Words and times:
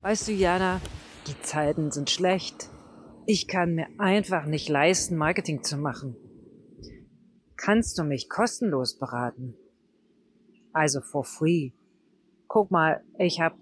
Weißt 0.00 0.28
du, 0.28 0.32
Jana, 0.32 0.80
die 1.26 1.40
Zeiten 1.42 1.90
sind 1.90 2.08
schlecht. 2.08 2.70
Ich 3.26 3.48
kann 3.48 3.74
mir 3.74 3.88
einfach 3.98 4.46
nicht 4.46 4.68
leisten, 4.68 5.16
Marketing 5.16 5.64
zu 5.64 5.76
machen. 5.76 6.14
Kannst 7.56 7.98
du 7.98 8.04
mich 8.04 8.28
kostenlos 8.28 8.96
beraten? 8.96 9.56
Also 10.72 11.00
for 11.00 11.24
free. 11.24 11.72
Guck 12.46 12.70
mal, 12.70 13.04
ich 13.18 13.40
habe 13.40 13.56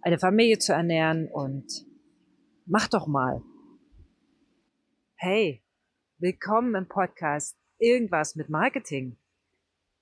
eine 0.00 0.18
Familie 0.18 0.58
zu 0.58 0.72
ernähren 0.72 1.28
und 1.28 1.70
mach 2.64 2.88
doch 2.88 3.06
mal. 3.06 3.42
Hey, 5.16 5.62
willkommen 6.16 6.74
im 6.74 6.88
Podcast 6.88 7.54
Irgendwas 7.78 8.34
mit 8.34 8.48
Marketing. 8.48 9.18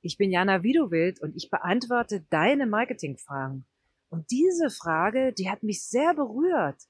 Ich 0.02 0.18
bin 0.18 0.30
Jana 0.30 0.62
Widowild 0.62 1.20
und 1.20 1.34
ich 1.34 1.50
beantworte 1.50 2.24
deine 2.30 2.68
Marketingfragen. 2.68 3.66
Und 4.14 4.30
diese 4.30 4.70
Frage, 4.70 5.32
die 5.32 5.50
hat 5.50 5.64
mich 5.64 5.82
sehr 5.82 6.14
berührt. 6.14 6.80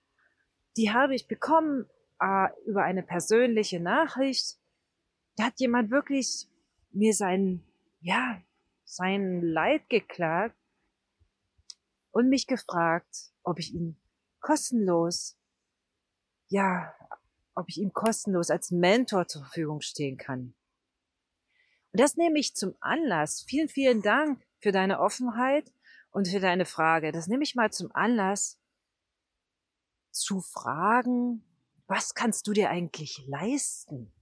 Die 0.77 0.92
habe 0.92 1.15
ich 1.15 1.27
bekommen 1.27 1.88
äh, 2.20 2.48
über 2.66 2.82
eine 2.82 3.02
persönliche 3.02 3.80
Nachricht. 3.80 4.59
Da 5.37 5.45
hat 5.45 5.59
jemand 5.59 5.91
wirklich 5.91 6.51
mir 6.91 7.15
sein, 7.15 7.65
ja, 8.02 8.42
sein 8.84 9.41
Leid 9.41 9.88
geklagt 9.88 10.55
und 12.10 12.29
mich 12.29 12.46
gefragt, 12.46 13.32
ob 13.43 13.59
ich 13.59 13.73
ihn 13.73 13.96
kostenlos, 14.41 15.38
ja, 16.48 16.95
ob 17.54 17.70
ich 17.70 17.79
ihm 17.79 17.95
kostenlos 17.95 18.51
als 18.51 18.70
Mentor 18.70 19.29
zur 19.29 19.45
Verfügung 19.45 19.80
stehen 19.80 20.18
kann. 20.18 20.54
Und 21.91 22.01
das 22.02 22.18
nehme 22.18 22.38
ich 22.38 22.54
zum 22.54 22.74
Anlass. 22.80 23.46
Vielen, 23.48 23.70
vielen 23.70 24.02
Dank 24.02 24.45
für 24.60 24.73
deine 24.73 25.01
Offenheit 25.01 25.73
und 26.14 26.28
für 26.28 26.38
deine 26.38 26.64
Frage. 26.64 27.10
Das 27.10 27.27
nehme 27.27 27.42
ich 27.42 27.56
mal 27.56 27.73
zum 27.73 27.91
Anlass 27.92 28.60
zu 30.12 30.40
fragen, 30.40 31.45
was 31.88 32.14
kannst 32.14 32.46
du 32.46 32.52
dir 32.52 32.70
eigentlich 32.70 33.24
leisten? 33.26 34.12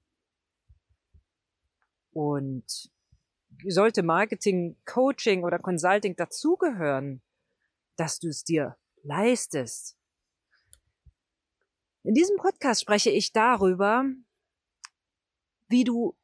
Und 2.12 2.90
sollte 3.68 4.02
Marketing, 4.02 4.80
Coaching 4.86 5.44
oder 5.44 5.58
Consulting 5.58 6.16
dazugehören, 6.16 7.22
dass 7.96 8.18
du 8.18 8.28
es 8.28 8.42
dir 8.42 8.78
leistest? 9.02 9.98
In 12.04 12.14
diesem 12.14 12.38
Podcast 12.38 12.80
spreche 12.80 13.10
ich 13.10 13.32
darüber, 13.32 14.06
wie 15.68 15.84
du 15.84 16.16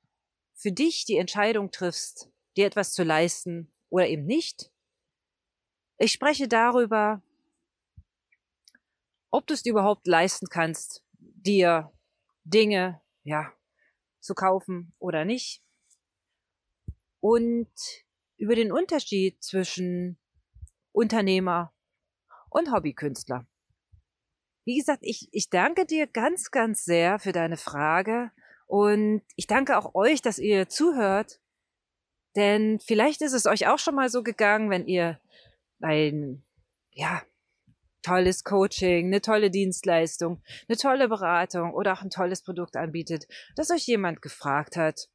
für 0.55 0.73
dich 0.73 1.05
die 1.05 1.19
Entscheidung 1.19 1.71
triffst, 1.71 2.31
dir 2.57 2.67
etwas 2.67 2.95
zu 2.95 3.03
leisten 3.03 3.71
oder 3.91 4.09
eben 4.09 4.25
nicht 4.25 4.73
ich 5.99 6.13
spreche 6.13 6.49
darüber, 6.49 7.23
ob 9.31 9.47
du 9.47 9.55
es 9.55 9.63
dir 9.63 9.71
überhaupt 9.71 10.07
leisten 10.07 10.47
kannst, 10.49 11.05
dir 11.19 11.93
Dinge, 12.45 13.01
ja, 13.25 13.53
zu 14.21 14.35
kaufen 14.35 14.95
oder 14.99 15.25
nicht. 15.25 15.63
Und 17.21 17.71
über 18.37 18.55
den 18.55 18.73
Unterschied 18.73 19.43
zwischen 19.43 20.19
Unternehmer 20.93 21.75
und 22.49 22.73
Hobbykünstler. 22.73 23.47
Wie 24.65 24.77
gesagt, 24.77 25.01
ich, 25.03 25.29
ich 25.33 25.51
danke 25.51 25.85
dir 25.85 26.07
ganz, 26.07 26.51
ganz 26.51 26.85
sehr 26.85 27.19
für 27.19 27.33
deine 27.33 27.57
Frage 27.57 28.31
und 28.67 29.23
ich 29.35 29.47
danke 29.47 29.77
auch 29.77 29.95
euch, 29.95 30.23
dass 30.23 30.39
ihr 30.39 30.69
zuhört. 30.69 31.41
Denn 32.37 32.79
vielleicht 32.79 33.23
ist 33.23 33.33
es 33.33 33.47
euch 33.47 33.67
auch 33.67 33.79
schon 33.79 33.95
mal 33.95 34.11
so 34.11 34.23
gegangen, 34.23 34.71
wenn 34.71 34.87
ihr 34.87 35.19
ein, 35.81 36.45
ja, 36.91 37.23
tolles 38.03 38.45
Coaching, 38.45 39.07
eine 39.07 39.21
tolle 39.21 39.51
Dienstleistung, 39.51 40.43
eine 40.69 40.77
tolle 40.79 41.09
Beratung 41.09 41.75
oder 41.75 41.93
auch 41.93 42.03
ein 42.03 42.11
tolles 42.11 42.43
Produkt 42.43 42.77
anbietet, 42.77 43.27
dass 43.57 43.71
euch 43.71 43.87
jemand 43.87 44.23
gefragt 44.23 44.77
hat, 44.77 45.09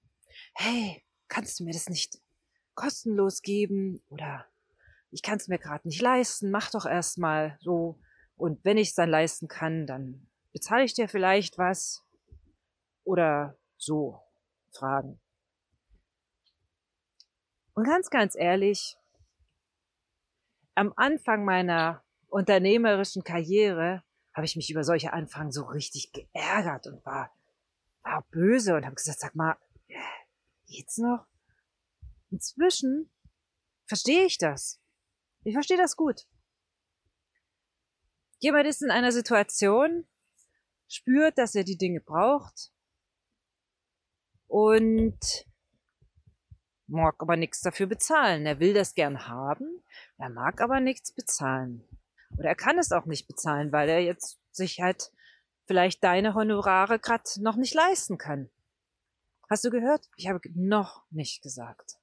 hey, 0.54 1.04
kannst 1.28 1.60
du 1.60 1.64
mir 1.64 1.74
das 1.74 1.90
nicht 1.90 2.20
kostenlos 2.76 3.42
geben? 3.42 4.04
Oder 4.10 4.46
ich 5.12 5.22
kann 5.22 5.38
es 5.38 5.48
mir 5.48 5.60
gerade 5.60 5.88
nicht 5.88 6.02
leisten, 6.02 6.52
mach 6.52 6.72
doch 6.72 6.86
erstmal 6.86 7.58
so. 7.62 8.00
Und 8.36 8.64
wenn 8.66 8.78
ich 8.78 8.90
es 8.90 8.96
dann 8.96 9.10
leisten 9.10 9.48
kann, 9.48 9.86
dann 9.86 10.28
bezahle 10.52 10.84
ich 10.84 10.94
dir 10.94 11.08
vielleicht 11.08 11.58
was. 11.58 12.04
Oder 13.04 13.58
so 13.78 14.20
Fragen. 14.72 15.20
Und 17.74 17.86
ganz, 17.86 18.10
ganz 18.10 18.36
ehrlich, 18.36 18.98
am 20.76 20.94
Anfang 20.96 21.46
meiner 21.46 22.04
unternehmerischen 22.28 23.24
Karriere 23.24 24.04
habe 24.34 24.46
ich 24.46 24.56
mich 24.56 24.72
über 24.72 24.84
solche 24.84 25.14
Anfragen 25.14 25.52
so 25.52 25.64
richtig 25.66 26.12
geärgert 26.12 26.88
und 26.88 27.06
war, 27.06 27.32
war 28.02 28.24
böse 28.32 28.76
und 28.76 28.86
habe 28.86 28.96
gesagt, 28.96 29.20
sag 29.20 29.36
mal, 29.36 29.58
geht's 30.68 30.98
noch? 30.98 31.28
Inzwischen 32.32 33.12
verstehe 33.86 34.26
ich 34.26 34.38
das. 34.38 34.82
Ich 35.44 35.54
verstehe 35.54 35.78
das 35.78 35.96
gut. 35.96 36.26
Jemand 38.40 38.68
ist 38.68 38.82
in 38.82 38.92
einer 38.92 39.12
Situation, 39.12 40.08
spürt, 40.88 41.38
dass 41.38 41.56
er 41.56 41.64
die 41.64 41.78
Dinge 41.78 42.02
braucht 42.02 42.72
und 44.48 45.46
mag 46.94 47.16
aber 47.20 47.36
nichts 47.36 47.62
dafür 47.62 47.88
bezahlen. 47.88 48.46
Er 48.46 48.60
will 48.60 48.74
das 48.74 48.96
gern 48.96 49.28
haben, 49.28 49.84
er 50.18 50.30
mag 50.30 50.62
aber 50.62 50.80
nichts 50.80 51.12
bezahlen. 51.12 51.84
Oder 52.38 52.50
er 52.50 52.56
kann 52.56 52.78
es 52.78 52.92
auch 52.92 53.06
nicht 53.06 53.28
bezahlen, 53.28 53.72
weil 53.72 53.90
er 53.90 54.00
jetzt 54.00 54.40
sich 54.52 54.80
halt 54.80 55.12
vielleicht 55.66 56.04
deine 56.04 56.34
Honorare 56.34 57.00
gerade 57.00 57.24
noch 57.38 57.56
nicht 57.56 57.74
leisten 57.74 58.18
kann. 58.18 58.50
Hast 59.50 59.66
du 59.66 59.70
gehört? 59.70 60.10
Ich 60.16 60.28
habe 60.28 60.40
noch 60.56 61.04
nicht 61.12 61.44
gesagt. 61.44 61.98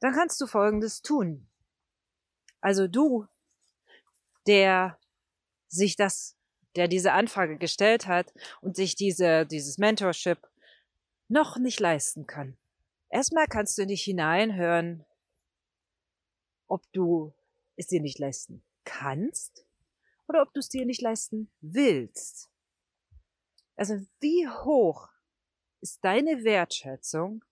Dann 0.00 0.14
kannst 0.14 0.40
du 0.40 0.46
Folgendes 0.46 1.02
tun. 1.02 1.48
Also 2.60 2.88
du, 2.88 3.26
der 4.46 4.98
sich 5.68 5.96
das, 5.96 6.36
der 6.76 6.88
diese 6.88 7.12
Anfrage 7.12 7.58
gestellt 7.58 8.06
hat 8.06 8.32
und 8.60 8.76
sich 8.76 8.94
diese, 8.94 9.46
dieses 9.46 9.78
Mentorship 9.78 10.38
noch 11.28 11.58
nicht 11.58 11.80
leisten 11.80 12.26
kann. 12.26 12.56
Erstmal 13.10 13.46
kannst 13.46 13.78
du 13.78 13.82
in 13.82 13.88
dich 13.88 14.02
hineinhören, 14.02 15.04
ob 16.66 16.82
du 16.92 17.32
es 17.76 17.86
dir 17.86 18.00
nicht 18.00 18.18
leisten 18.18 18.62
kannst 18.84 19.64
oder 20.28 20.42
ob 20.42 20.52
du 20.52 20.60
es 20.60 20.68
dir 20.68 20.84
nicht 20.84 21.00
leisten 21.00 21.50
willst. 21.60 22.50
Also 23.76 24.00
wie 24.20 24.46
hoch 24.48 25.08
ist 25.80 26.04
deine 26.04 26.44
Wertschätzung 26.44 27.44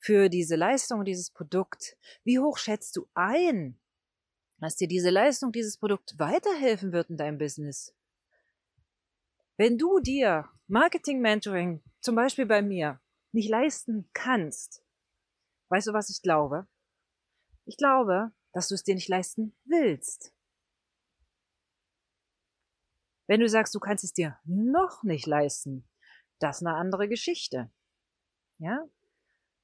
für 0.00 0.28
diese 0.28 0.56
Leistung, 0.56 1.04
dieses 1.04 1.30
Produkt? 1.30 1.96
Wie 2.24 2.38
hoch 2.38 2.58
schätzt 2.58 2.96
du 2.96 3.06
ein, 3.14 3.78
dass 4.58 4.76
dir 4.76 4.88
diese 4.88 5.10
Leistung, 5.10 5.52
dieses 5.52 5.76
Produkt 5.76 6.18
weiterhelfen 6.18 6.92
wird 6.92 7.10
in 7.10 7.16
deinem 7.16 7.38
Business? 7.38 7.94
Wenn 9.56 9.78
du 9.78 10.00
dir 10.00 10.48
Marketing 10.66 11.20
Mentoring, 11.20 11.82
zum 12.00 12.16
Beispiel 12.16 12.46
bei 12.46 12.62
mir, 12.62 12.98
nicht 13.32 13.48
leisten 13.48 14.08
kannst, 14.12 14.84
weißt 15.68 15.88
du, 15.88 15.92
was 15.92 16.10
ich 16.10 16.22
glaube? 16.22 16.66
Ich 17.64 17.76
glaube, 17.76 18.32
dass 18.52 18.68
du 18.68 18.74
es 18.74 18.84
dir 18.84 18.94
nicht 18.94 19.08
leisten 19.08 19.56
willst. 19.64 20.34
Wenn 23.26 23.40
du 23.40 23.48
sagst, 23.48 23.74
du 23.74 23.80
kannst 23.80 24.04
es 24.04 24.12
dir 24.12 24.38
noch 24.44 25.02
nicht 25.02 25.26
leisten, 25.26 25.88
das 26.38 26.58
ist 26.60 26.66
eine 26.66 26.76
andere 26.76 27.08
Geschichte. 27.08 27.70
Ja? 28.58 28.86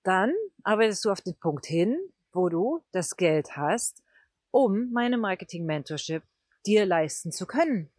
Dann 0.04 0.32
arbeitest 0.62 1.04
du 1.04 1.10
auf 1.10 1.20
den 1.20 1.38
Punkt 1.38 1.66
hin, 1.66 1.98
wo 2.32 2.48
du 2.48 2.82
das 2.92 3.16
Geld 3.16 3.56
hast, 3.56 4.02
um 4.50 4.90
meine 4.92 5.18
Marketing 5.18 5.66
Mentorship 5.66 6.22
dir 6.64 6.86
leisten 6.86 7.32
zu 7.32 7.46
können. 7.46 7.90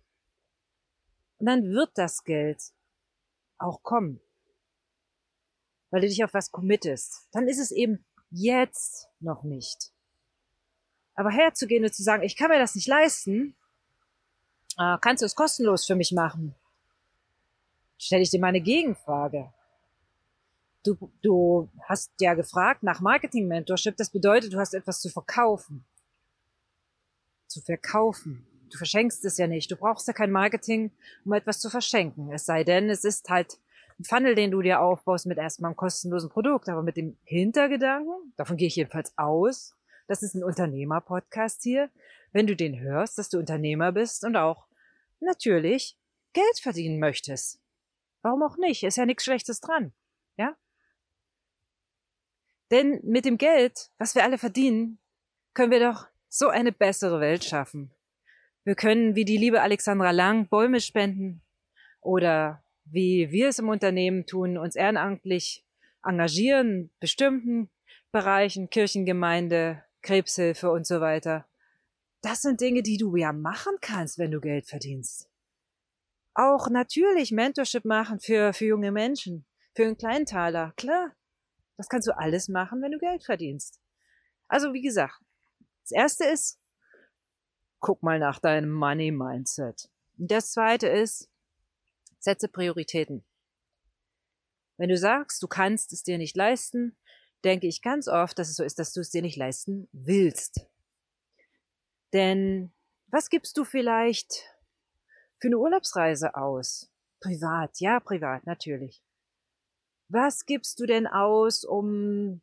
Und 1.38 1.45
dann 1.45 1.63
wird 1.65 1.92
das 1.95 2.24
Geld 2.24 2.74
auch 3.57 3.83
kommen 3.83 4.22
weil 5.91 6.01
du 6.01 6.07
dich 6.07 6.24
auf 6.24 6.33
was 6.33 6.51
committest, 6.51 7.27
dann 7.31 7.47
ist 7.47 7.59
es 7.59 7.71
eben 7.71 8.03
jetzt 8.31 9.07
noch 9.19 9.44
nicht. 9.44 9.91
Aber 11.15 11.31
herzugehen 11.31 11.83
und 11.83 11.94
zu 11.94 12.03
sagen, 12.03 12.24
ich 12.24 12.36
kann 12.38 12.50
mir 12.50 12.59
das 12.59 12.75
nicht 12.75 12.88
leisten, 12.88 13.56
äh, 14.77 14.97
kannst 15.01 15.21
du 15.21 15.25
es 15.25 15.36
kostenlos 15.36 15.86
für 15.86 15.95
mich 15.95 16.12
machen? 16.12 16.56
Stelle 17.97 18.21
ich 18.21 18.30
dir 18.30 18.39
mal 18.39 18.47
eine 18.47 18.62
Gegenfrage. 18.62 19.51
Du, 20.86 21.12
du 21.21 21.69
hast 21.83 22.12
ja 22.21 22.33
gefragt 22.33 22.83
nach 22.83 23.01
Marketing-Mentorship, 23.01 23.97
das 23.97 24.09
bedeutet, 24.09 24.53
du 24.53 24.59
hast 24.59 24.74
etwas 24.74 25.01
zu 25.01 25.09
verkaufen. 25.09 25.83
Zu 27.47 27.62
verkaufen. 27.62 28.47
Du 28.71 28.77
verschenkst 28.77 29.25
es 29.25 29.38
ja 29.38 29.47
nicht. 29.47 29.69
Du 29.69 29.75
brauchst 29.75 30.07
ja 30.07 30.13
kein 30.13 30.31
Marketing, 30.31 30.91
um 31.25 31.33
etwas 31.33 31.59
zu 31.59 31.69
verschenken. 31.69 32.31
Es 32.31 32.45
sei 32.45 32.63
denn, 32.63 32.89
es 32.89 33.03
ist 33.03 33.30
halt 33.30 33.59
Funnel, 34.04 34.36
den 34.36 34.51
du 34.51 34.62
dir 34.62 34.81
aufbaust 34.81 35.25
mit 35.25 35.38
erstmal 35.38 35.69
einem 35.69 35.75
kostenlosen 35.75 36.30
Produkt, 36.30 36.69
aber 36.69 36.84
mit 36.84 36.98
dem 36.98 37.18
Hintergedanken, 37.24 38.34
davon 38.38 38.57
gehe 38.57 38.68
ich 38.68 38.75
jedenfalls 38.75 39.18
aus, 39.18 39.75
das 40.07 40.24
ist 40.24 40.36
ein 40.36 40.44
Unternehmer-Podcast 40.44 41.63
hier, 41.63 41.90
wenn 42.31 42.48
du 42.48 42.56
den 42.56 42.80
hörst, 42.80 43.18
dass 43.18 43.30
du 43.30 43.38
Unternehmer 43.38 43.92
bist 43.92 44.24
und 44.24 44.36
auch 44.36 44.68
natürlich 45.19 45.98
Geld 46.34 46.60
verdienen 46.62 47.00
möchtest. 47.00 47.62
Warum 48.22 48.44
auch 48.44 48.57
nicht? 48.57 48.84
Ist 48.84 48.98
ja 48.98 49.06
nichts 49.06 49.24
Schlechtes 49.24 49.62
dran. 49.62 49.94
Ja? 50.38 50.56
Denn 52.72 53.00
mit 53.04 53.25
dem 53.25 53.38
Geld, 53.38 53.92
was 53.98 54.16
wir 54.16 54.24
alle 54.24 54.38
verdienen, 54.38 55.00
können 55.54 55.72
wir 55.72 55.80
doch 55.80 56.07
so 56.28 56.50
eine 56.50 56.72
bessere 56.72 57.19
Welt 57.19 57.44
schaffen. 57.44 57.92
Wir 58.63 58.75
können, 58.75 59.16
wie 59.16 59.25
die 59.25 59.38
liebe 59.38 59.62
Alexandra 59.62 60.12
Lang, 60.12 60.48
Bäume 60.48 60.80
spenden 60.80 61.42
oder 62.01 62.63
wie 62.91 63.31
wir 63.31 63.50
es 63.50 63.59
im 63.59 63.69
Unternehmen 63.69 64.25
tun, 64.25 64.57
uns 64.57 64.75
ehrenamtlich 64.75 65.65
engagieren, 66.03 66.91
bestimmten 67.00 67.69
Bereichen, 68.12 68.69
Kirchengemeinde, 68.69 69.83
Krebshilfe 70.01 70.71
und 70.71 70.88
so 70.88 71.01
weiter. 71.01 71.45
Das 72.21 72.41
sind 72.41 72.62
Dinge, 72.62 72.83
die 72.83 72.97
du 72.97 73.15
ja 73.15 73.31
machen 73.31 73.75
kannst, 73.81 74.18
wenn 74.18 74.31
du 74.31 74.41
Geld 74.41 74.68
verdienst. 74.68 75.30
Auch 76.33 76.69
natürlich 76.69 77.31
Mentorship 77.31 77.86
machen 77.86 78.19
für, 78.19 78.53
für 78.53 78.65
junge 78.65 78.91
Menschen, 78.91 79.45
für 79.75 79.83
einen 79.83 79.97
Kleintaler, 79.97 80.74
klar. 80.75 81.13
Das 81.77 81.88
kannst 81.88 82.07
du 82.07 82.18
alles 82.18 82.50
machen, 82.50 82.81
wenn 82.81 82.91
du 82.91 82.97
Geld 82.97 83.24
verdienst. 83.24 83.80
Also 84.47 84.74
wie 84.74 84.81
gesagt, 84.81 85.21
das 85.83 85.91
erste 85.91 86.25
ist, 86.25 86.59
guck 87.80 88.03
mal 88.03 88.19
nach 88.19 88.39
deinem 88.39 88.71
Money 88.71 89.12
Mindset. 89.12 89.89
Das 90.18 90.51
zweite 90.51 90.88
ist, 90.88 91.29
setze 92.19 92.48
Prioritäten. 92.48 93.25
Wenn 94.77 94.89
du 94.89 94.98
sagst, 94.98 95.44
du 95.44 95.48
kannst 95.48 95.92
es 95.94 96.04
dir 96.04 96.18
nicht 96.18 96.38
leisten, 96.38 96.95
denke 97.44 97.68
ich 97.68 97.81
ganz 97.81 98.07
oft, 98.07 98.38
dass 98.39 98.50
es 98.50 98.56
so 98.56 98.63
ist, 98.63 98.80
dass 98.80 98.94
du 98.94 99.01
es 99.01 99.10
dir 99.10 99.21
nicht 99.21 99.38
leisten 99.38 99.89
willst. 99.92 100.66
Denn 102.13 102.71
was 103.07 103.30
gibst 103.30 103.57
du 103.57 103.63
vielleicht 103.63 104.45
für 105.39 105.48
eine 105.48 105.57
Urlaubsreise 105.57 106.36
aus? 106.36 106.92
Privat, 107.21 107.80
ja, 107.80 108.00
privat, 108.00 108.45
natürlich. 108.45 109.04
Was 110.07 110.45
gibst 110.45 110.80
du 110.80 110.86
denn 110.86 111.07
aus, 111.07 111.63
um 111.63 112.42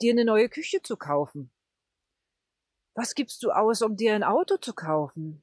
dir 0.00 0.12
eine 0.12 0.24
neue 0.24 0.48
Küche 0.48 0.82
zu 0.82 0.96
kaufen? 0.96 1.50
Was 2.94 3.14
gibst 3.14 3.42
du 3.42 3.50
aus, 3.50 3.82
um 3.82 3.96
dir 3.96 4.14
ein 4.14 4.22
Auto 4.22 4.56
zu 4.56 4.72
kaufen? 4.72 5.42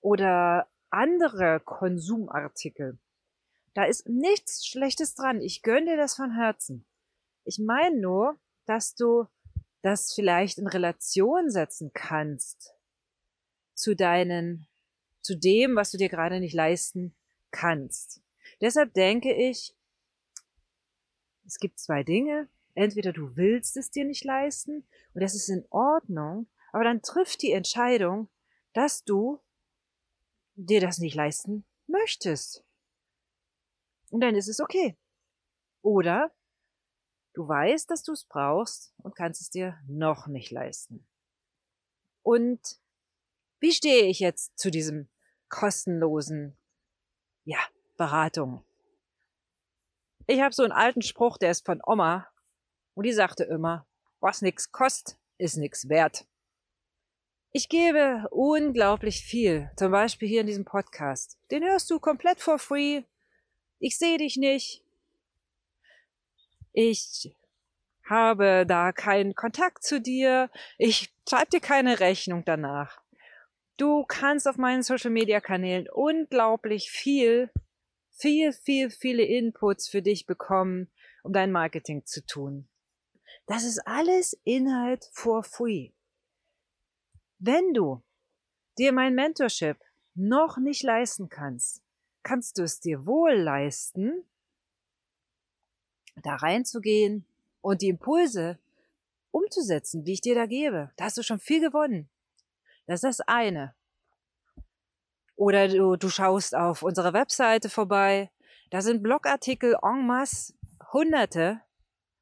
Oder 0.00 0.68
andere 0.94 1.60
Konsumartikel. 1.60 2.98
Da 3.74 3.84
ist 3.84 4.08
nichts 4.08 4.66
Schlechtes 4.66 5.14
dran. 5.14 5.40
Ich 5.40 5.62
gönne 5.62 5.86
dir 5.92 5.96
das 5.96 6.14
von 6.14 6.34
Herzen. 6.34 6.86
Ich 7.44 7.58
meine 7.58 8.00
nur, 8.00 8.38
dass 8.66 8.94
du 8.94 9.26
das 9.82 10.14
vielleicht 10.14 10.58
in 10.58 10.66
Relation 10.66 11.50
setzen 11.50 11.90
kannst 11.92 12.72
zu 13.74 13.94
deinen, 13.94 14.66
zu 15.20 15.36
dem, 15.36 15.76
was 15.76 15.90
du 15.90 15.98
dir 15.98 16.08
gerade 16.08 16.40
nicht 16.40 16.54
leisten 16.54 17.14
kannst. 17.50 18.22
Deshalb 18.60 18.94
denke 18.94 19.34
ich, 19.34 19.76
es 21.44 21.58
gibt 21.58 21.78
zwei 21.78 22.02
Dinge. 22.02 22.48
Entweder 22.74 23.12
du 23.12 23.36
willst 23.36 23.76
es 23.76 23.90
dir 23.90 24.04
nicht 24.04 24.24
leisten 24.24 24.86
und 25.12 25.22
das 25.22 25.34
ist 25.34 25.48
in 25.48 25.66
Ordnung, 25.70 26.48
aber 26.72 26.84
dann 26.84 27.02
trifft 27.02 27.42
die 27.42 27.52
Entscheidung, 27.52 28.28
dass 28.72 29.04
du 29.04 29.40
dir 30.54 30.80
das 30.80 30.98
nicht 30.98 31.14
leisten 31.14 31.64
möchtest. 31.86 32.64
Und 34.10 34.20
dann 34.20 34.34
ist 34.34 34.48
es 34.48 34.60
okay. 34.60 34.96
Oder 35.82 36.32
du 37.34 37.46
weißt, 37.46 37.90
dass 37.90 38.02
du 38.02 38.12
es 38.12 38.24
brauchst 38.24 38.94
und 38.98 39.16
kannst 39.16 39.40
es 39.40 39.50
dir 39.50 39.78
noch 39.86 40.26
nicht 40.26 40.50
leisten. 40.50 41.06
Und 42.22 42.80
wie 43.60 43.72
stehe 43.72 44.06
ich 44.06 44.20
jetzt 44.20 44.58
zu 44.58 44.70
diesem 44.70 45.08
kostenlosen, 45.48 46.56
ja, 47.44 47.58
Beratung? 47.96 48.64
Ich 50.26 50.40
habe 50.40 50.54
so 50.54 50.62
einen 50.62 50.72
alten 50.72 51.02
Spruch, 51.02 51.36
der 51.36 51.50
ist 51.50 51.66
von 51.66 51.80
Oma, 51.84 52.28
und 52.94 53.04
die 53.04 53.12
sagte 53.12 53.44
immer, 53.44 53.86
was 54.20 54.40
nix 54.40 54.72
kostet, 54.72 55.18
ist 55.36 55.56
nix 55.56 55.88
wert. 55.88 56.26
Ich 57.56 57.68
gebe 57.68 58.26
unglaublich 58.32 59.20
viel, 59.20 59.70
zum 59.76 59.92
Beispiel 59.92 60.26
hier 60.26 60.40
in 60.40 60.48
diesem 60.48 60.64
Podcast. 60.64 61.38
Den 61.52 61.62
hörst 61.62 61.88
du 61.88 62.00
komplett 62.00 62.40
for 62.40 62.58
free. 62.58 63.04
Ich 63.78 63.96
sehe 63.96 64.18
dich 64.18 64.36
nicht. 64.36 64.82
Ich 66.72 67.32
habe 68.02 68.64
da 68.66 68.90
keinen 68.90 69.36
Kontakt 69.36 69.84
zu 69.84 70.00
dir. 70.00 70.50
Ich 70.78 71.14
schreibe 71.28 71.50
dir 71.50 71.60
keine 71.60 72.00
Rechnung 72.00 72.44
danach. 72.44 73.00
Du 73.76 74.04
kannst 74.04 74.48
auf 74.48 74.56
meinen 74.56 74.82
Social 74.82 75.12
Media 75.12 75.40
Kanälen 75.40 75.86
unglaublich 75.88 76.90
viel, 76.90 77.50
viel, 78.10 78.52
viel, 78.52 78.90
viele 78.90 79.22
Inputs 79.22 79.88
für 79.88 80.02
dich 80.02 80.26
bekommen, 80.26 80.90
um 81.22 81.32
dein 81.32 81.52
Marketing 81.52 82.04
zu 82.04 82.26
tun. 82.26 82.66
Das 83.46 83.62
ist 83.62 83.78
alles 83.86 84.36
Inhalt 84.42 85.08
for 85.12 85.44
free. 85.44 85.93
Wenn 87.46 87.74
du 87.74 88.02
dir 88.78 88.90
mein 88.94 89.14
Mentorship 89.14 89.76
noch 90.14 90.56
nicht 90.56 90.82
leisten 90.82 91.28
kannst, 91.28 91.82
kannst 92.22 92.56
du 92.56 92.62
es 92.62 92.80
dir 92.80 93.04
wohl 93.04 93.34
leisten, 93.34 94.24
da 96.22 96.36
reinzugehen 96.36 97.26
und 97.60 97.82
die 97.82 97.90
Impulse 97.90 98.58
umzusetzen, 99.30 100.04
die 100.04 100.14
ich 100.14 100.22
dir 100.22 100.34
da 100.34 100.46
gebe. 100.46 100.90
Da 100.96 101.04
hast 101.04 101.18
du 101.18 101.22
schon 101.22 101.38
viel 101.38 101.60
gewonnen. 101.60 102.08
Das 102.86 103.02
ist 103.02 103.18
das 103.18 103.20
eine. 103.28 103.74
Oder 105.36 105.68
du, 105.68 105.96
du 105.96 106.08
schaust 106.08 106.54
auf 106.54 106.82
unserer 106.82 107.12
Webseite 107.12 107.68
vorbei. 107.68 108.30
Da 108.70 108.80
sind 108.80 109.02
Blogartikel 109.02 109.76
en 109.82 110.06
masse, 110.06 110.54
hunderte 110.94 111.60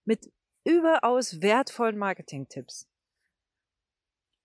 mit 0.05 0.33
überaus 0.65 1.41
wertvollen 1.41 1.97
Marketing-Tipps. 1.97 2.89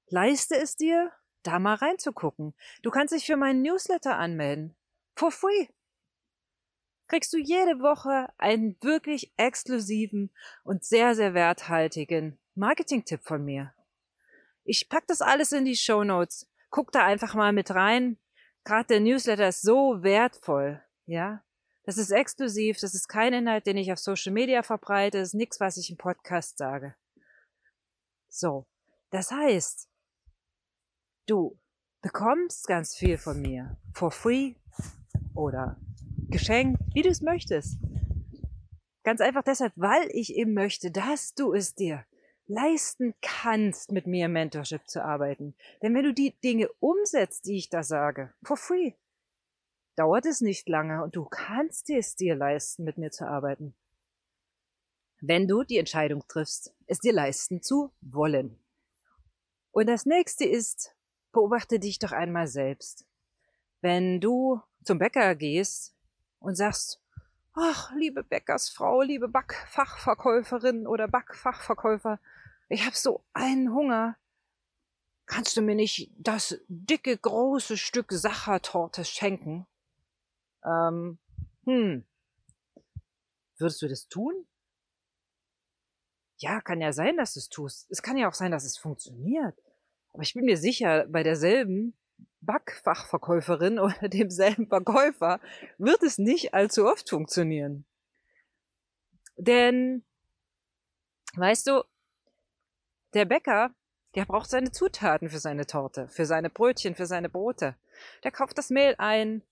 Leiste 0.10 0.56
es 0.56 0.76
dir, 0.76 1.12
da 1.44 1.60
mal 1.60 1.76
reinzugucken. 1.76 2.54
Du 2.82 2.92
kannst 2.92 3.14
dich 3.14 3.26
für 3.26 3.38
meinen 3.38 3.62
Newsletter 3.62 4.18
anmelden. 4.18 4.76
For 5.16 5.32
free. 5.32 5.68
Kriegst 7.08 7.32
du 7.34 7.38
jede 7.38 7.80
Woche 7.80 8.28
einen 8.38 8.78
wirklich 8.82 9.34
exklusiven 9.38 10.32
und 10.64 10.84
sehr, 10.84 11.16
sehr 11.16 11.34
werthaltigen 11.34 12.38
Marketing-Tipp 12.56 13.22
von 13.24 13.46
mir. 13.46 13.74
Ich 14.64 14.90
pack 14.90 15.08
das 15.08 15.22
alles 15.22 15.54
in 15.54 15.64
die 15.64 15.78
Show 15.78 16.04
Notes. 16.04 16.50
Guck 16.70 16.92
da 16.92 17.06
einfach 17.06 17.34
mal 17.34 17.54
mit 17.54 17.72
rein. 17.72 18.18
Gerade 18.66 18.88
der 18.88 19.00
Newsletter 19.00 19.48
ist 19.48 19.62
so 19.62 20.04
wertvoll, 20.04 20.84
ja. 21.06 21.42
Das 21.84 21.98
ist 21.98 22.12
exklusiv, 22.12 22.78
das 22.82 22.94
ist 22.94 23.08
kein 23.08 23.32
Inhalt, 23.32 23.66
den 23.66 23.78
ich 23.78 23.94
auf 23.94 24.00
Social 24.00 24.34
Media 24.34 24.62
verbreite, 24.62 25.20
das 25.20 25.30
ist 25.30 25.34
nichts, 25.36 25.62
was 25.62 25.78
ich 25.78 25.90
im 25.90 25.96
Podcast 25.96 26.58
sage. 26.58 26.96
So, 28.28 28.68
das 29.10 29.32
heißt, 29.32 29.88
Du 31.28 31.60
bekommst 32.02 32.68
ganz 32.68 32.96
viel 32.96 33.18
von 33.18 33.42
mir. 33.42 33.78
For 33.94 34.12
free 34.12 34.56
oder 35.36 35.78
geschenkt, 36.30 36.82
wie 36.94 37.02
du 37.02 37.10
es 37.10 37.22
möchtest. 37.22 37.78
Ganz 39.04 39.20
einfach 39.20 39.44
deshalb, 39.44 39.74
weil 39.76 40.10
ich 40.12 40.36
eben 40.36 40.54
möchte, 40.54 40.90
dass 40.90 41.34
du 41.34 41.54
es 41.54 41.76
dir 41.76 42.06
leisten 42.46 43.14
kannst, 43.22 43.92
mit 43.92 44.08
mir 44.08 44.30
Mentorship 44.30 44.88
zu 44.88 45.04
arbeiten. 45.04 45.54
Denn 45.82 45.94
wenn 45.94 46.04
du 46.04 46.14
die 46.14 46.40
Dinge 46.40 46.70
umsetzt, 46.80 47.46
die 47.46 47.58
ich 47.58 47.70
da 47.70 47.84
sage, 47.84 48.34
for 48.44 48.56
free, 48.56 48.94
dauert 49.98 50.26
es 50.26 50.40
nicht 50.40 50.70
lange 50.70 51.04
und 51.04 51.18
du 51.18 51.26
kannst 51.26 51.90
es 51.90 52.16
dir 52.16 52.36
leisten, 52.36 52.86
mit 52.86 52.98
mir 52.98 53.12
zu 53.12 53.28
arbeiten. 53.28 53.76
Wenn 55.20 55.48
du 55.48 55.64
die 55.64 55.78
Entscheidung 55.78 56.26
triffst, 56.30 56.74
es 56.86 57.00
dir 57.00 57.12
leisten 57.12 57.62
zu 57.62 57.92
wollen. 58.00 58.58
Und 59.72 59.88
das 59.88 60.06
nächste 60.06 60.46
ist, 60.46 60.97
beobachte 61.38 61.80
dich 61.80 62.00
doch 62.00 62.14
einmal 62.14 62.48
selbst. 62.48 63.06
Wenn 63.82 64.20
du 64.20 64.60
zum 64.84 64.98
Bäcker 64.98 65.36
gehst 65.36 65.94
und 66.40 66.56
sagst, 66.56 67.00
ach, 67.54 67.92
liebe 67.94 68.24
Bäckersfrau, 68.24 69.04
liebe 69.04 69.28
Backfachverkäuferin 69.28 70.88
oder 70.88 71.08
Backfachverkäufer, 71.08 72.20
ich 72.70 72.84
habe 72.88 72.96
so 72.96 73.24
einen 73.34 73.72
Hunger. 73.72 74.18
Kannst 75.28 75.56
du 75.58 75.62
mir 75.62 75.76
nicht 75.76 76.12
das 76.18 76.60
dicke, 76.70 77.16
große 77.16 77.78
Stück 77.78 78.12
Sachertorte 78.12 79.06
schenken? 79.06 79.68
Ähm, 80.66 81.20
hm. 81.66 82.04
Würdest 83.58 83.82
du 83.84 83.88
das 83.88 84.08
tun? 84.08 84.48
Ja, 86.38 86.62
kann 86.62 86.82
ja 86.82 86.94
sein, 86.94 87.16
dass 87.16 87.36
du 87.36 87.40
es 87.42 87.50
tust. 87.50 87.92
Es 87.92 88.02
kann 88.02 88.18
ja 88.18 88.28
auch 88.28 88.34
sein, 88.34 88.52
dass 88.52 88.64
es 88.64 88.78
funktioniert. 88.78 89.56
Aber 90.14 90.24
ich 90.24 90.34
bin 90.34 90.46
mir 90.46 90.58
sicher, 90.58 91.06
bei 91.08 91.24
derselben 91.24 91.96
Backfachverkäuferin 92.42 93.80
oder 93.80 94.10
demselben 94.10 94.68
Verkäufer 94.68 95.40
wird 95.78 96.04
es 96.04 96.18
nicht 96.18 96.54
allzu 96.54 96.86
oft 96.88 97.10
funktionieren. 97.10 97.86
Denn, 99.38 100.04
weißt 101.36 101.68
du, 101.68 101.84
Der 103.14 103.26
Bäcker, 103.26 103.74
der 104.16 104.26
braucht 104.26 104.50
seine 104.50 104.72
Zutaten 104.72 105.30
für 105.30 105.40
seine 105.40 105.66
Torte, 105.66 106.08
für 106.10 106.26
seine 106.26 106.50
Brötchen, 106.50 106.96
für 106.96 107.06
seine 107.06 107.30
Brote. 107.30 107.76
Der 108.24 108.32
kauft 108.32 108.58
das 108.58 108.70
Mehl 108.70 108.96
ein, 108.98 109.44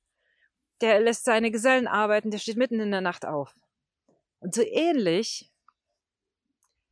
der 0.82 1.00
lässt 1.00 1.24
seine 1.26 1.52
Gesellen 1.52 1.88
arbeiten, 1.88 2.32
der 2.32 2.40
steht 2.40 2.58
mitten 2.58 2.80
in 2.80 2.92
der 2.92 3.02
Nacht 3.02 3.26
auf. 3.26 3.56
Und 4.40 4.54
so 4.54 4.62
ähnlich 4.62 5.52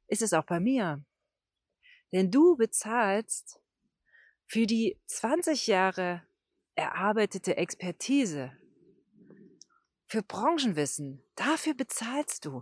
ist 0.08 0.22
es 0.22 0.34
auch 0.34 0.46
bei 0.46 0.60
mir. 0.60 1.04
Denn 2.14 2.30
du 2.30 2.56
bezahlst 2.56 3.60
für 4.46 4.68
die 4.68 5.00
20 5.08 5.68
Jahre 5.68 6.22
erarbeitete 6.76 7.58
Expertise, 7.58 8.56
für 10.06 10.22
Branchenwissen, 10.22 11.24
dafür 11.36 11.74
bezahlst 11.74 12.46
du. 12.46 12.62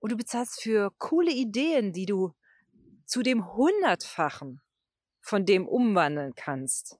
Und 0.00 0.10
du 0.10 0.16
bezahlst 0.16 0.60
für 0.60 0.90
coole 0.98 1.30
Ideen, 1.30 1.92
die 1.92 2.06
du 2.06 2.34
zu 3.06 3.22
dem 3.22 3.52
Hundertfachen 3.54 4.60
von 5.20 5.46
dem 5.46 5.68
umwandeln 5.68 6.34
kannst, 6.34 6.98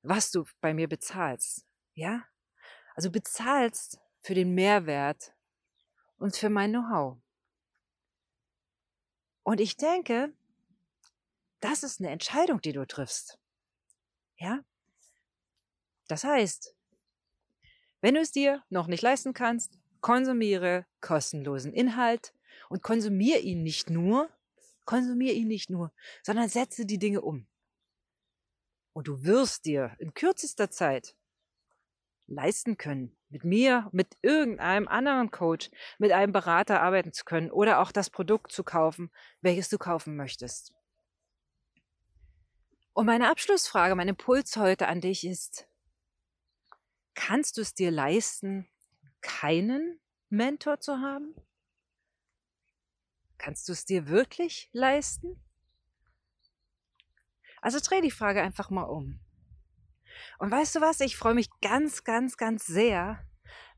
was 0.00 0.30
du 0.30 0.46
bei 0.62 0.72
mir 0.72 0.88
bezahlst. 0.88 1.66
Ja? 1.92 2.24
Also 2.94 3.10
bezahlst 3.10 3.98
für 4.22 4.34
den 4.34 4.54
Mehrwert 4.54 5.34
und 6.16 6.34
für 6.34 6.48
mein 6.48 6.70
Know-how. 6.70 7.18
Und 9.48 9.62
ich 9.62 9.78
denke, 9.78 10.30
das 11.60 11.82
ist 11.82 12.00
eine 12.00 12.10
Entscheidung, 12.10 12.60
die 12.60 12.74
du 12.74 12.86
triffst. 12.86 13.38
Ja? 14.36 14.62
Das 16.06 16.22
heißt, 16.22 16.76
wenn 18.02 18.12
du 18.12 18.20
es 18.20 18.30
dir 18.30 18.62
noch 18.68 18.88
nicht 18.88 19.00
leisten 19.00 19.32
kannst, 19.32 19.78
konsumiere 20.02 20.84
kostenlosen 21.00 21.72
Inhalt 21.72 22.34
und 22.68 22.82
konsumiere 22.82 23.38
ihn 23.38 23.62
nicht 23.62 23.88
nur, 23.88 24.28
konsumiere 24.84 25.32
ihn 25.32 25.48
nicht 25.48 25.70
nur, 25.70 25.94
sondern 26.22 26.50
setze 26.50 26.84
die 26.84 26.98
Dinge 26.98 27.22
um. 27.22 27.46
Und 28.92 29.08
du 29.08 29.24
wirst 29.24 29.64
dir 29.64 29.96
in 29.98 30.12
kürzester 30.12 30.70
Zeit 30.70 31.16
leisten 32.28 32.76
können, 32.76 33.16
mit 33.30 33.44
mir, 33.44 33.88
mit 33.92 34.16
irgendeinem 34.22 34.86
anderen 34.86 35.30
Coach, 35.30 35.70
mit 35.98 36.12
einem 36.12 36.32
Berater 36.32 36.80
arbeiten 36.80 37.12
zu 37.12 37.24
können 37.24 37.50
oder 37.50 37.80
auch 37.80 37.90
das 37.90 38.10
Produkt 38.10 38.52
zu 38.52 38.62
kaufen, 38.62 39.10
welches 39.40 39.68
du 39.68 39.78
kaufen 39.78 40.16
möchtest. 40.16 40.72
Und 42.92 43.06
meine 43.06 43.30
Abschlussfrage, 43.30 43.94
mein 43.94 44.08
Impuls 44.08 44.56
heute 44.56 44.88
an 44.88 45.00
dich 45.00 45.26
ist, 45.26 45.68
kannst 47.14 47.56
du 47.56 47.62
es 47.62 47.74
dir 47.74 47.90
leisten, 47.90 48.68
keinen 49.20 50.00
Mentor 50.28 50.80
zu 50.80 50.98
haben? 50.98 51.34
Kannst 53.38 53.68
du 53.68 53.72
es 53.72 53.84
dir 53.84 54.08
wirklich 54.08 54.68
leisten? 54.72 55.40
Also 57.62 57.78
dreh 57.80 58.00
die 58.00 58.10
Frage 58.10 58.42
einfach 58.42 58.70
mal 58.70 58.82
um. 58.82 59.20
Und 60.38 60.50
weißt 60.50 60.76
du 60.76 60.80
was? 60.80 61.00
Ich 61.00 61.16
freue 61.16 61.34
mich 61.34 61.48
ganz, 61.60 62.04
ganz, 62.04 62.36
ganz 62.36 62.66
sehr 62.66 63.18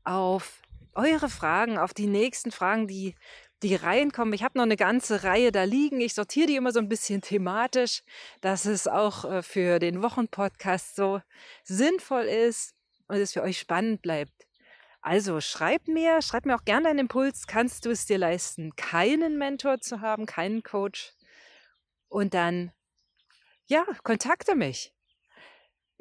auf 0.03 0.61
eure 0.93 1.29
Fragen, 1.29 1.77
auf 1.77 1.93
die 1.93 2.07
nächsten 2.07 2.51
Fragen, 2.51 2.87
die 2.87 3.15
die 3.63 3.75
reinkommen. 3.75 4.33
Ich 4.33 4.43
habe 4.43 4.57
noch 4.57 4.63
eine 4.63 4.77
ganze 4.77 5.23
Reihe 5.23 5.51
da 5.51 5.63
liegen. 5.63 6.01
Ich 6.01 6.13
sortiere 6.13 6.47
die 6.47 6.55
immer 6.55 6.71
so 6.71 6.79
ein 6.79 6.89
bisschen 6.89 7.21
thematisch, 7.21 8.03
dass 8.41 8.65
es 8.65 8.87
auch 8.87 9.25
äh, 9.25 9.43
für 9.43 9.79
den 9.79 10.01
Wochenpodcast 10.01 10.95
so 10.95 11.21
sinnvoll 11.63 12.23
ist 12.23 12.73
und 13.07 13.17
es 13.17 13.33
für 13.33 13.43
euch 13.43 13.59
spannend 13.59 14.01
bleibt. 14.01 14.47
Also 15.01 15.41
schreib 15.41 15.87
mir, 15.87 16.21
schreib 16.21 16.45
mir 16.45 16.55
auch 16.55 16.65
gerne 16.65 16.89
einen 16.89 16.99
Impuls. 16.99 17.47
Kannst 17.47 17.85
du 17.85 17.91
es 17.91 18.05
dir 18.05 18.17
leisten, 18.17 18.75
keinen 18.75 19.37
Mentor 19.37 19.79
zu 19.79 20.01
haben, 20.01 20.25
keinen 20.25 20.63
Coach? 20.63 21.13
Und 22.07 22.33
dann, 22.33 22.71
ja, 23.65 23.83
kontakte 24.03 24.55
mich. 24.55 24.93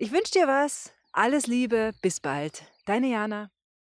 Ich 0.03 0.13
wünsche 0.13 0.33
dir 0.33 0.49
was. 0.49 0.95
Alles 1.13 1.47
Liebe. 1.47 1.93
Bis 2.01 2.21
bald. 2.21 2.63
Deine 2.87 3.09
Jana. 3.09 3.51